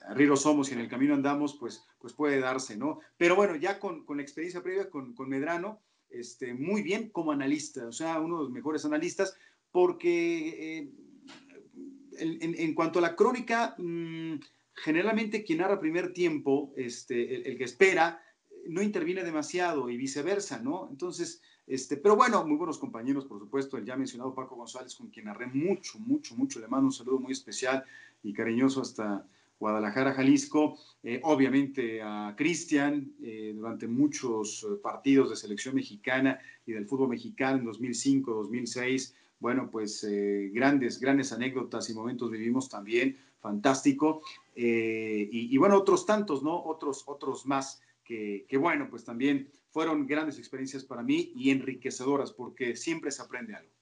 [0.06, 3.00] Arriero somos y en el camino andamos, pues, pues puede darse, ¿no?
[3.16, 7.32] Pero bueno, ya con, con la experiencia previa con, con, Medrano, este, muy bien como
[7.32, 9.38] analista, o sea, uno de los mejores analistas,
[9.70, 10.92] porque eh,
[12.18, 14.34] en, cuanto a la crónica, mmm,
[14.74, 18.22] generalmente quien narra primer tiempo, este, el, el, que espera,
[18.68, 20.88] no interviene demasiado y viceversa, ¿no?
[20.90, 25.08] Entonces, este, pero bueno, muy buenos compañeros, por supuesto, el ya mencionado Paco González, con
[25.08, 27.84] quien narré mucho, mucho, mucho, le mando un saludo muy especial
[28.22, 29.26] y cariñoso hasta
[29.60, 36.72] Guadalajara, Jalisco, eh, obviamente a Cristian eh, durante muchos eh, partidos de selección mexicana y
[36.72, 39.14] del fútbol mexicano en 2005, 2006.
[39.40, 44.22] Bueno, pues eh, grandes, grandes anécdotas y momentos vivimos también, fantástico.
[44.54, 46.60] Y, y, bueno, otros tantos, ¿no?
[46.64, 52.32] Otros, otros más que, que, bueno, pues también fueron grandes experiencias para mí y enriquecedoras
[52.32, 53.78] porque siempre se aprende algo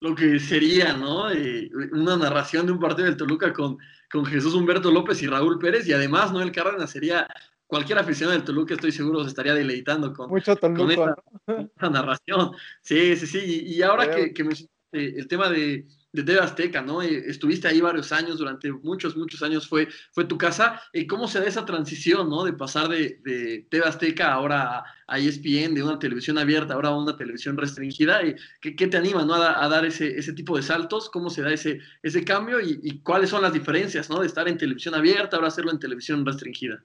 [0.00, 1.30] lo que sería, ¿no?
[1.30, 3.78] Eh, una narración de un partido del Toluca con,
[4.10, 6.40] con Jesús Humberto López y Raúl Pérez, y además, ¿no?
[6.40, 7.26] El Cárdenas sería,
[7.68, 11.14] cualquier aficionado del Toluca, estoy seguro, se estaría deleitando con, Mucho con esta,
[11.46, 12.50] esta, narración.
[12.82, 13.38] Sí, sí, sí.
[13.38, 17.02] Y, y ahora que, que me, eh, el tema de, de TV Azteca, ¿no?
[17.02, 20.80] Eh, estuviste ahí varios años, durante muchos, muchos años fue, fue tu casa.
[20.92, 22.44] Eh, ¿Cómo se da esa transición, ¿no?
[22.44, 26.96] De pasar de, de TV Azteca ahora a, ESPN, de una televisión abierta ahora a
[26.96, 28.22] una televisión restringida.
[28.22, 29.34] Eh, ¿qué, ¿qué, te anima, ¿no?
[29.34, 31.10] A, a, dar ese, ese tipo de saltos?
[31.10, 32.60] ¿Cómo se da ese, ese cambio?
[32.60, 34.20] Y, y, cuáles son las diferencias, ¿no?
[34.20, 36.82] De estar en televisión abierta, ahora hacerlo en televisión restringida.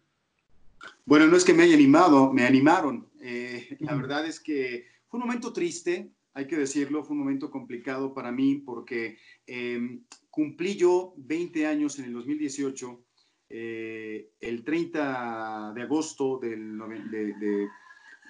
[1.06, 3.10] Bueno, no es que me haya animado, me animaron.
[3.22, 7.52] Eh, la verdad es que fue un momento triste, hay que decirlo, fue un momento
[7.52, 13.06] complicado para mí porque eh, cumplí yo 20 años en el 2018,
[13.50, 16.78] eh, el 30 de agosto del
[17.12, 17.68] de, de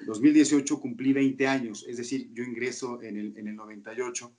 [0.06, 4.36] 2018 cumplí 20 años, es decir, yo ingreso en el, en el 98.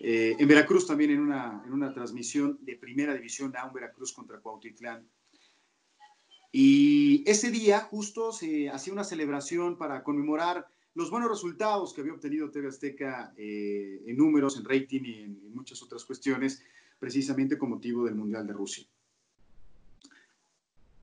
[0.00, 4.12] Eh, en Veracruz también en una, en una transmisión de primera división a un Veracruz
[4.12, 5.06] contra Cuautitlán.
[6.52, 12.12] Y ese día justo se hacía una celebración para conmemorar los buenos resultados que había
[12.12, 16.62] obtenido TV Azteca eh, en números, en rating y en, muchas otras cuestiones,
[16.98, 18.84] precisamente con motivo del Mundial de Rusia.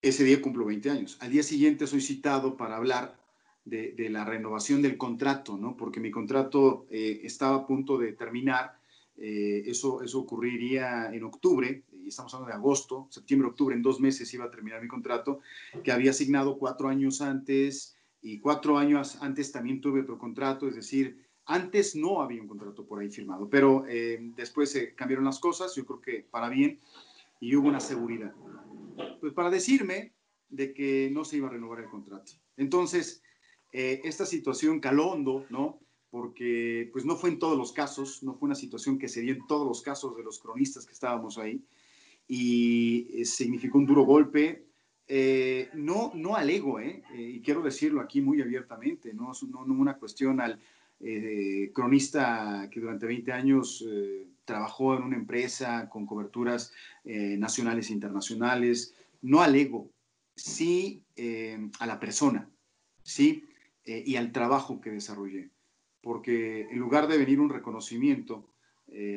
[0.01, 1.17] Ese día cumplo 20 años.
[1.19, 3.19] Al día siguiente soy citado para hablar
[3.65, 5.75] de, la renovación del contrato, ¿no?
[5.75, 8.77] Porque mi contrato eh, estaba a punto de terminar.
[9.17, 14.33] Eh, eso, eso ocurriría en octubre, estamos hablando de agosto, septiembre, octubre, en dos meses
[14.33, 15.39] iba a terminar mi contrato,
[15.83, 20.75] que había asignado cuatro años antes y cuatro años antes también tuve otro contrato, es
[20.75, 25.39] decir, antes no había un contrato por ahí firmado, pero eh, después se cambiaron las
[25.39, 26.79] cosas, yo creo que para bien,
[27.39, 28.33] y hubo una seguridad.
[29.19, 30.13] Pues para decirme
[30.49, 32.33] de que no se iba a renovar el contrato.
[32.57, 33.23] Entonces,
[33.71, 35.79] eh, esta situación caló hondo, ¿no?
[36.11, 39.33] Porque pues no fue en todos los casos, no fue una situación que se dio
[39.33, 41.63] en todos los casos de los cronistas que estábamos ahí,
[42.29, 44.69] y eh, significó un duro golpe,
[45.11, 49.41] eh, no, no al ego, eh, eh, y quiero decirlo aquí muy abiertamente, no es
[49.41, 50.61] no, una cuestión al
[51.73, 53.85] cronista que durante 20 años
[54.43, 56.73] trabajó en una empresa con coberturas
[57.05, 59.89] nacionales e internacionales, no al ego,
[60.35, 61.01] sí
[61.79, 62.49] a la persona,
[63.01, 63.45] sí,
[63.85, 65.51] y al trabajo que desarrollé,
[66.01, 68.45] porque en lugar de venir un reconocimiento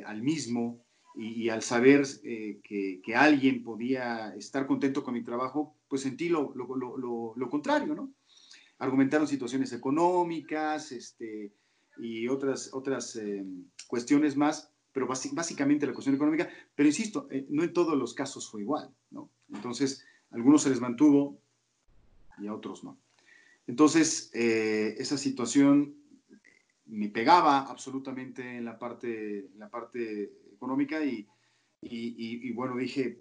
[0.07, 6.03] al mismo, y, al saber que, que, alguien podía estar contento con mi trabajo, pues
[6.03, 8.13] sentí lo, lo, lo, contrario, ¿no?
[8.79, 11.53] Argumentaron situaciones económicas este,
[11.99, 13.45] y otras, otras eh,
[13.87, 18.51] cuestiones más, pero básicamente la cuestión económica, pero insisto, eh, no en todos los casos
[18.51, 19.29] fue igual, ¿no?
[19.53, 21.39] Entonces, a algunos se les mantuvo
[22.39, 22.99] y a otros no.
[23.67, 25.95] Entonces, eh, esa situación
[26.87, 31.27] me pegaba absolutamente en la parte, en la parte económica y,
[31.81, 33.21] y, bueno, dije,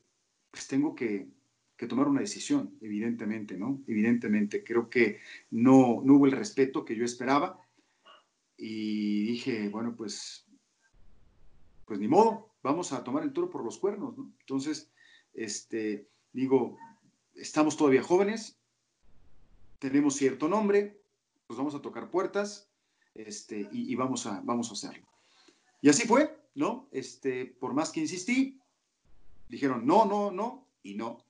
[0.52, 1.28] pues tengo que,
[1.76, 3.82] que tomar una decisión, evidentemente, ¿no?
[3.88, 7.60] Evidentemente, creo que no, no hubo el respeto que yo esperaba
[8.56, 10.46] y dije, bueno, pues,
[11.86, 14.32] pues ni modo, vamos a tomar el toro por los cuernos, ¿no?
[14.42, 14.92] Entonces,
[15.34, 16.78] este, digo,
[17.34, 18.60] estamos todavía jóvenes,
[19.80, 21.02] tenemos cierto nombre,
[21.48, 22.70] pues vamos a tocar puertas,
[23.16, 25.08] este, y, y, vamos, a, vamos a hacerlo.
[25.82, 26.88] Y así fue, ¿no?
[26.92, 28.60] Este, por más que insistí,
[29.50, 31.24] dijeron no, no, no, y no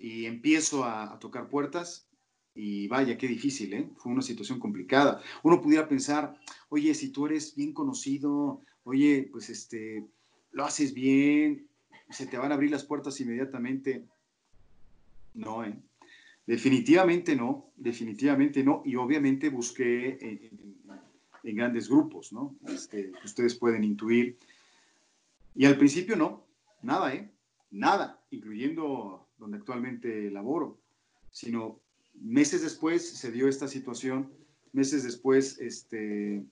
[0.00, 2.08] y empiezo a, tocar puertas
[2.54, 3.90] y vaya, qué difícil, ¿eh?
[3.96, 5.22] Fue una situación complicada.
[5.42, 6.38] Uno pudiera pensar,
[6.70, 10.06] oye, si tú eres bien conocido, oye, pues este,
[10.52, 11.68] lo haces bien,
[12.08, 14.06] se te van a abrir las puertas inmediatamente.
[15.34, 15.78] No, ¿eh?
[16.46, 18.82] Definitivamente no, definitivamente no.
[18.86, 20.75] Y obviamente busqué en,
[21.52, 22.54] grandes grupos, ¿no?
[22.68, 24.36] Este, ustedes pueden intuir.
[25.54, 26.44] Y al principio no,
[26.82, 27.30] nada, ¿eh?
[27.70, 30.78] Nada, incluyendo donde actualmente laboro,
[31.30, 31.80] sino
[32.14, 34.30] meses después se dio esta situación,
[34.72, 36.44] meses después este,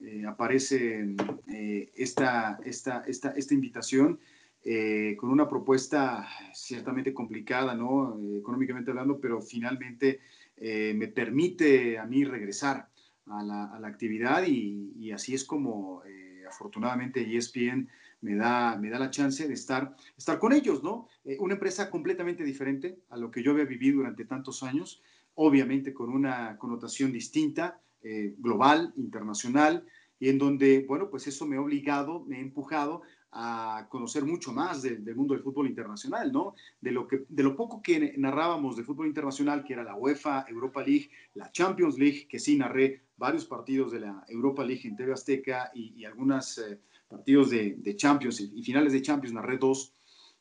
[0.00, 1.14] eh, aparece
[1.48, 4.20] eh, esta, esta, esta, esta, invitación
[4.64, 8.16] eh, con una propuesta ciertamente complicada, ¿no?
[8.36, 10.20] económicamente hablando, pero finalmente
[10.60, 12.88] me permite a mí regresar
[13.30, 16.02] a la, a la actividad y, y, así es como
[16.48, 17.88] afortunadamente ESPN
[18.20, 21.08] me da, me da la chance de estar, estar con ellos, ¿no?
[21.24, 25.02] Eh, una empresa completamente diferente a lo que yo había vivido durante tantos años,
[25.34, 29.84] obviamente con una connotación distinta, eh, global, internacional,
[30.20, 33.02] y en donde, bueno, pues eso me ha obligado, me ha empujado
[33.40, 36.56] a conocer mucho más del mundo del fútbol internacional, ¿no?
[36.80, 40.44] De lo, que, de lo poco que narrábamos de fútbol internacional, que era la UEFA,
[40.48, 44.96] Europa League, la Champions League, que sí narré varios partidos de la Europa League en
[44.96, 49.56] TV Azteca y, y algunas eh, partidos de, de, Champions y finales de Champions, narré
[49.56, 49.92] dos,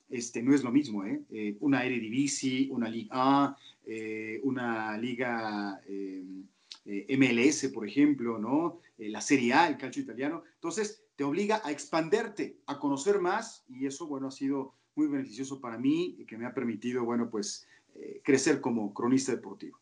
[0.10, 1.22] este, no es lo mismo, ¿eh?
[1.30, 6.26] eh una Eredivisie, una Liga A, eh, una Liga eh,
[7.16, 8.80] MLS, por ejemplo, ¿no?
[8.98, 10.42] la Serie A, el calcio italiano.
[10.56, 15.60] Entonces, te obliga a expanderte, a conocer más y eso, bueno, ha sido muy beneficioso
[15.60, 17.68] para mí y que me ha permitido, bueno, pues
[18.24, 19.80] crecer como cronista deportivo.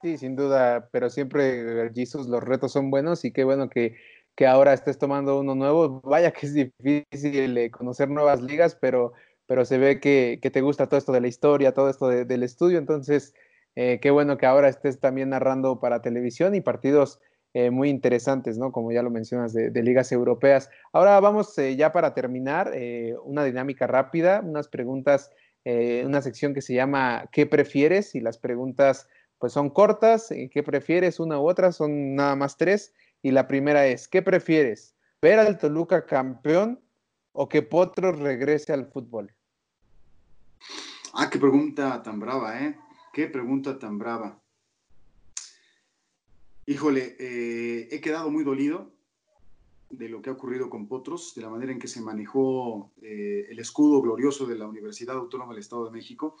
[0.00, 3.96] Sí, sin duda, pero siempre, Jesus, los retos son buenos y qué bueno que
[4.34, 6.00] que ahora estés tomando uno nuevo.
[6.02, 9.12] Vaya que es difícil eh, conocer nuevas ligas, pero,
[9.46, 12.78] pero se ve que, te gusta todo esto de la historia, todo esto del estudio.
[12.78, 13.34] Entonces,
[13.76, 17.20] eh, qué bueno que ahora estés también narrando para televisión y partidos
[17.54, 18.72] eh, muy interesantes, ¿no?
[18.72, 20.68] Como ya lo mencionas, de, ligas europeas.
[20.92, 22.72] Ahora vamos ya para terminar,
[23.24, 25.30] una dinámica rápida, unas preguntas,
[25.64, 28.14] una sección que se llama ¿Qué prefieres?
[28.14, 31.20] Y las preguntas pues son cortas, ¿qué prefieres?
[31.20, 32.92] Una u otra, son nada más tres
[33.24, 34.94] y la primera es, ¿qué prefieres?
[35.22, 36.78] ¿Ver al Toluca campeón
[37.32, 39.32] o que Potros regrese al fútbol?
[41.14, 42.76] Ah, qué pregunta tan brava, ¿eh?
[43.14, 44.43] Qué pregunta tan brava.
[46.66, 48.90] Híjole, eh, he quedado muy dolido
[49.90, 53.46] de lo que ha ocurrido con Potros, de la manera en que se manejó eh,
[53.50, 56.36] el escudo glorioso de la Universidad Autónoma del Estado de México.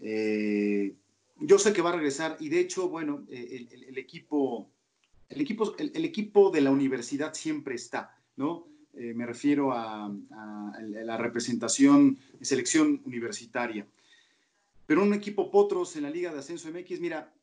[0.00, 0.96] Eh,
[1.38, 4.70] yo sé que va a regresar y de hecho, bueno, el, equipo,
[5.28, 8.66] el, equipo, el, equipo de la universidad siempre está, ¿no?
[8.92, 13.86] me refiero a, a, la representación, selección universitaria.
[14.86, 17.33] Pero un equipo Potros en la Liga de Ascenso MX, mira,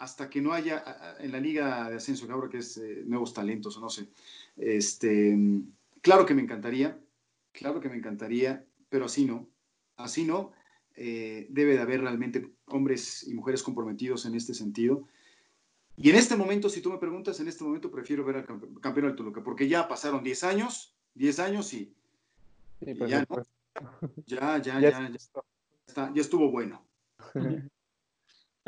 [0.00, 0.82] hasta que no haya
[1.20, 4.08] en la Liga de Ascenso, que ahora que es eh, nuevos talentos o no sé,
[4.56, 5.38] este,
[6.00, 6.98] claro que me encantaría,
[7.52, 9.46] claro que me encantaría, pero así no,
[9.96, 10.52] así no.
[10.96, 15.06] Eh, debe de haber realmente hombres y mujeres comprometidos en este sentido.
[15.96, 18.46] Y en este momento, si tú me preguntas, en este momento prefiero ver al
[18.80, 21.92] campeón del Toluca, porque ya pasaron 10 años, 10 años y,
[22.80, 23.26] ya,
[24.26, 26.82] ya, ya, ya, ya, ya estuvo bueno.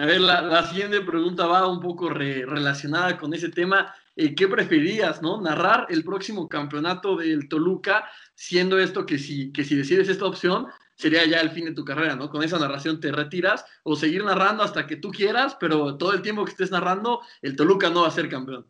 [0.02, 3.94] A ver, la, siguiente pregunta va un poco relacionada con ese tema.
[4.16, 5.40] Eh, ¿Qué preferías, no?
[5.40, 10.66] Narrar el próximo campeonato del Toluca, siendo esto que si, que si decides esta opción,
[10.96, 12.30] sería ya el fin de tu carrera, ¿no?
[12.30, 16.22] Con esa narración te retiras o seguir narrando hasta que tú quieras, pero todo el
[16.22, 18.66] tiempo que estés narrando, el Toluca no va a ser campeón.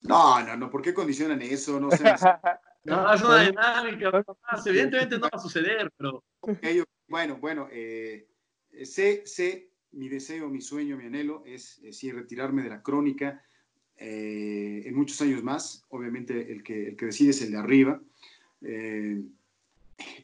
[0.00, 1.78] No, no, no, ¿por qué condicionan eso?
[1.78, 2.02] No sé.
[2.82, 4.24] no, es una dinámica.
[4.66, 6.24] Evidentemente no va a suceder, pero.
[7.06, 8.26] bueno, bueno, eh,
[8.82, 13.42] sé, sé mi deseo, mi sueño, mi anhelo es, sí, retirarme de la crónica
[13.96, 15.84] eh, en muchos años más.
[15.88, 18.00] Obviamente el que, el que decide es el de arriba.
[18.62, 19.22] Eh,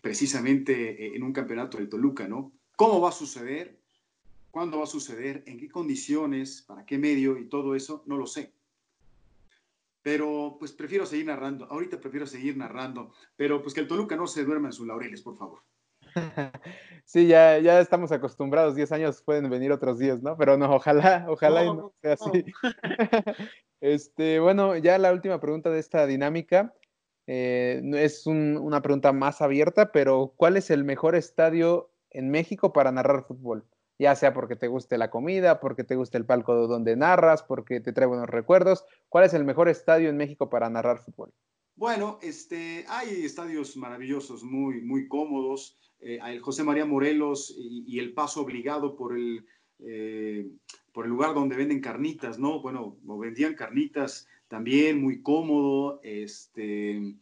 [0.00, 2.52] precisamente en un campeonato del Toluca, ¿no?
[2.76, 3.78] ¿Cómo va a suceder?
[4.50, 5.44] ¿Cuándo va a suceder?
[5.46, 6.62] ¿En qué condiciones?
[6.62, 7.38] ¿Para qué medio?
[7.38, 8.52] Y todo eso, no lo sé.
[10.02, 11.66] Pero pues prefiero seguir narrando.
[11.66, 13.12] Ahorita prefiero seguir narrando.
[13.36, 15.60] Pero pues que el Toluca no se duerma en sus laureles, por favor.
[17.10, 20.36] Sí, ya, ya estamos acostumbrados, 10 años pueden venir otros días, ¿no?
[20.36, 22.44] Pero no, ojalá, ojalá no, sea así.
[23.80, 26.72] este, bueno, ya la última pregunta de esta dinámica
[27.26, 32.92] eh, es una pregunta más abierta, pero ¿cuál es el mejor estadio en México para
[32.92, 33.64] narrar fútbol?
[33.98, 37.80] Ya sea porque te guste la comida, porque te guste el palco donde narras, porque
[37.80, 38.84] te trae buenos recuerdos.
[39.08, 41.32] ¿Cuál es el mejor estadio en México para narrar fútbol?
[41.80, 48.12] Bueno, este, hay estadios maravillosos, muy, muy cómodos eh, el José María Morelos y, el
[48.12, 49.46] paso obligado por el,
[49.78, 50.46] eh,
[50.92, 52.60] por el lugar donde venden carnitas, ¿no?
[52.60, 57.16] Bueno, vendían carnitas también, muy cómodo, este,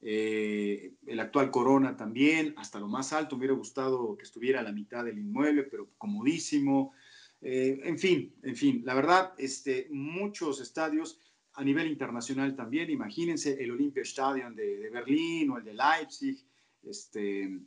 [0.00, 4.64] eh, el actual Corona también, hasta lo más alto, me hubiera gustado que estuviera a
[4.64, 6.94] la mitad del inmueble, pero comodísimo.
[7.40, 11.20] en fin, en fin, la verdad, este, muchos estadios
[11.60, 16.42] a nivel internacional también, imagínense el Olympia Stadion de, de Berlín o el de Leipzig,
[16.82, 17.60] este,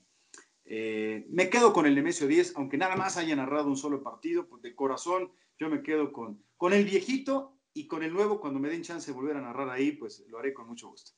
[0.66, 4.48] eh, me quedo con el Nemesio 10, aunque nada más haya narrado un solo partido,
[4.48, 8.60] pues de corazón yo me quedo con, con el viejito y con el nuevo, cuando
[8.60, 11.12] me den chance de volver a narrar ahí, pues lo haré con mucho gusto.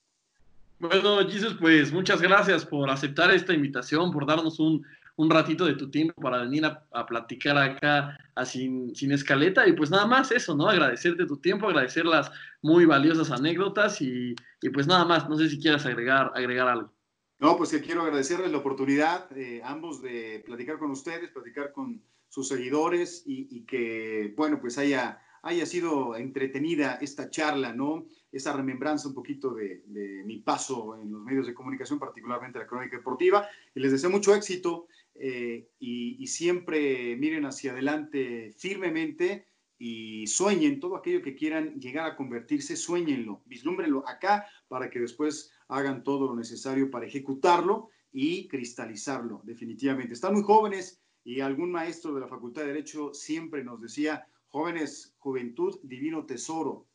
[0.80, 4.86] Bueno, Jesus, pues muchas gracias por aceptar esta invitación, por darnos un,
[5.18, 9.68] un ratito de tu tiempo para venir a, platicar acá a sin, sin, escaleta.
[9.68, 10.68] Y pues nada más eso, ¿no?
[10.68, 15.50] Agradecerte tu tiempo, agradecer las muy valiosas anécdotas y, y pues nada más, no sé
[15.50, 16.96] si quieras agregar, agregar algo.
[17.40, 22.02] No, pues que quiero agradecerles la oportunidad, eh, ambos, de platicar con ustedes, platicar con
[22.30, 28.08] sus seguidores y, que, bueno, pues haya, haya sido entretenida esta charla, ¿no?
[28.32, 29.84] Esa remembranza un poquito de,
[30.26, 33.48] mi paso en los medios de comunicación, particularmente la crónica deportiva.
[33.74, 39.48] Y les deseo mucho éxito eh, y, y siempre miren hacia adelante firmemente
[39.78, 45.52] y sueñen todo aquello que quieran llegar a convertirse, sueñenlo, vislúmbrenlo acá para que después
[45.68, 50.14] hagan todo lo necesario para ejecutarlo y cristalizarlo, definitivamente.
[50.14, 55.16] Están muy jóvenes y algún maestro de la Facultad de Derecho siempre nos decía, jóvenes,
[55.18, 56.86] juventud, divino tesoro.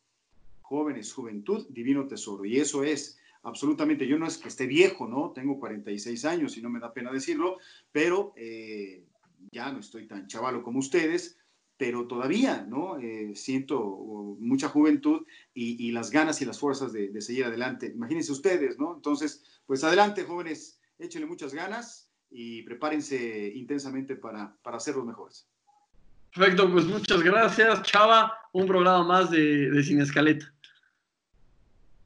[0.61, 2.45] Jóvenes, juventud, divino tesoro.
[2.45, 5.31] Y eso es absolutamente, yo no es que esté viejo, ¿no?
[5.31, 7.57] Tengo 46 años y no me da pena decirlo,
[7.91, 9.03] pero eh,
[9.51, 11.37] ya no estoy tan chavalo como ustedes,
[11.77, 12.99] pero todavía, ¿no?
[12.99, 13.79] Eh, siento
[14.39, 17.87] mucha juventud y, las ganas y las fuerzas de, seguir adelante.
[17.87, 18.95] Imagínense ustedes, ¿no?
[18.95, 25.47] Entonces, pues adelante, jóvenes, échenle muchas ganas y prepárense intensamente para, para ser los mejores.
[26.35, 28.31] Perfecto, pues muchas gracias, Chava.
[28.53, 30.53] Un programa más de, de Sin Escaleta.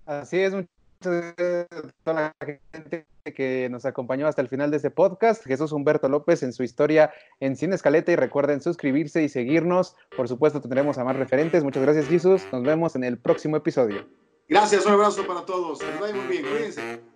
[0.06, 1.66] Así es, muchas gracias a
[2.04, 6.44] toda la gente que nos acompañó hasta el final de este podcast, Jesús Humberto López
[6.44, 9.96] en su historia en Cine Escaleta y recuerden suscribirse y seguirnos.
[10.16, 11.64] Por supuesto tendremos a más referentes.
[11.64, 12.44] Muchas gracias Jesús.
[12.52, 14.08] Nos vemos en el próximo episodio.
[14.48, 15.84] Gracias, un abrazo para todos.
[15.84, 16.44] Les vaya muy bien.
[16.44, 17.15] Cuídense.